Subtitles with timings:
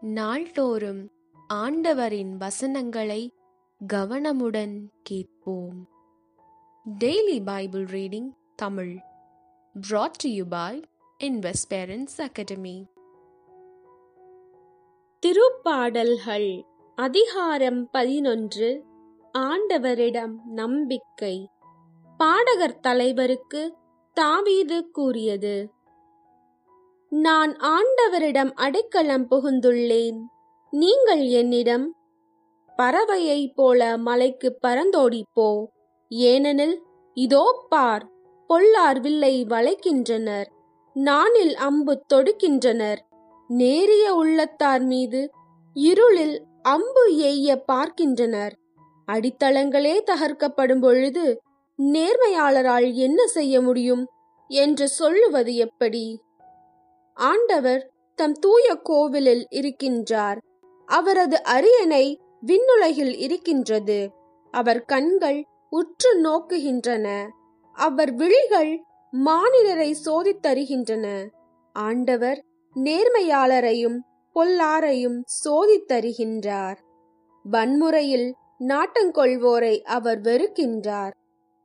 [0.00, 1.10] நாள்தோறும்
[1.48, 3.32] ஆண்டவரின் வசனங்களை
[3.92, 5.88] கவனமுடன் கேட்போம்.
[6.98, 8.98] Daily Bible reading Tamil
[9.90, 10.82] brought to you by
[12.16, 12.86] academy
[15.26, 16.62] திருப்பாடல்கள்
[16.96, 18.84] அதிகாரம் பதினொன்று
[19.38, 21.48] ஆண்டவரிடம் நம்பிக்கை.
[22.16, 23.76] பாடகர் தலைவருக்கு
[24.14, 25.70] தாவீது கூறியது
[27.14, 30.18] நான் ஆண்டவரிடம் அடைக்கலம் புகுந்துள்ளேன்.
[30.70, 31.94] நீங்கள் என்னிடம்
[32.78, 35.64] பறவையைப் போல மலைக்கு பறந்தோடிப்போ?
[36.08, 36.82] ஏனெனில்
[37.14, 38.10] இதோ பார்
[38.48, 40.44] பொல்லார் வில்லை வளைக்கின்றனர்
[40.94, 42.96] நானில் அம்பு தொடுக்கின்றனர்.
[43.48, 45.30] நேரிய உள்ளத்தார் மீது
[45.74, 48.56] இருளில் அம்பு எய்ய பார்க்கின்றனர்.
[49.12, 51.40] அடித்தளங்களே தகர்க்கப்படும் பொழுது
[51.82, 54.06] நேர்மையாளரால் என்ன செய்ய முடியும்?
[54.48, 56.22] என்று சொல்லுவது எப்படி?
[57.14, 60.38] ஆண்டவர் தம் தூய கோவிலில் இருக்கின்றார்.
[60.86, 64.10] அவரது அரியணை விண்ணுலகில் இருக்கின்றது.
[64.50, 67.28] அவர் கண்கள் உற்று நோக்குகின்றன.
[67.72, 68.82] அவர் விழிகள்
[69.24, 71.28] மானிடரை சோதித்தருகின்றன.
[71.72, 73.98] ஆண்டவர் நேர்மையாளரையும்
[74.34, 76.76] பொல்லாரையும் சோதித்தருகின்றார்.
[77.42, 81.12] வன்முறையில் நாட்டங்கொள்வோரை அவர் வெறுக்கின்றார்.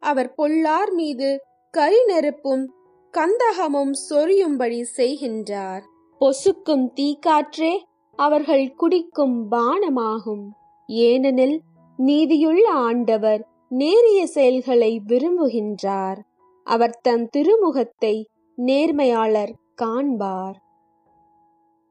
[0.00, 2.72] அவர் பொல்லார் மீது கரி நெருப்பும்
[3.14, 5.82] கந்தகமும் சொரியும்படி செய்கின்றார்.
[6.20, 7.72] பொசுக்கும் தீக்காற்றே
[8.16, 10.46] அவர்கள் குடிக்கும் பானமாகும்.
[10.86, 11.60] ஏனெனில்
[11.96, 16.18] நீதியுள்ள ஆண்டவர் நேரிய செயல்களை விரும்புகின்றார்.
[16.66, 18.24] அவர் தம் திருமுகத்தை
[18.58, 20.56] நேர்மையாளர் காண்பார்.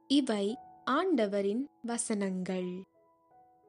[0.07, 2.69] இவை ஆண்டவரின் வசனங்கள்.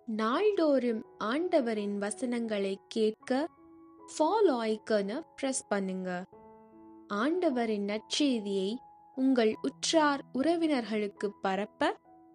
[0.06, 3.48] நாள்தோறும் ஆண்டவரின் வசனங்களை கேட்க
[4.18, 6.24] ஃபாலோ ஐக்கனை பிரஸ் பண்ணுங்க.
[7.21, 8.69] ஆண்டவரின் நற்செய்தியை
[9.17, 11.91] உங்கள் உற்றார் உறவினர்களுக்கு பரப்ப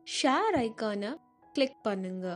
[0.06, 1.12] ஷேர் ஐக்கானை
[1.54, 2.26] கிளிக் பண்ணுங்க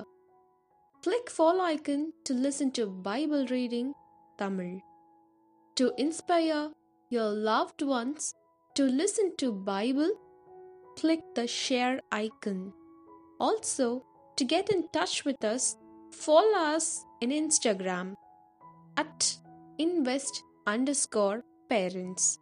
[1.03, 3.93] click follow icon to listen to Bible reading
[4.39, 4.75] Tamil
[5.77, 6.69] to inspire
[7.11, 8.29] your loved ones
[8.77, 10.13] to listen to Bible
[10.95, 12.73] click the share icon.
[13.41, 14.05] Also,
[14.39, 15.77] to get in touch with us,
[16.13, 16.87] follow us
[17.21, 18.15] in Instagram
[18.97, 19.37] at
[19.79, 22.40] invest underscore parents.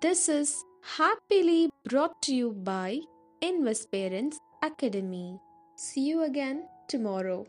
[0.00, 0.64] This is
[0.96, 3.00] happily brought to you by
[3.40, 5.38] Invest Parents Academy.
[5.76, 7.46] See you again tomorrow.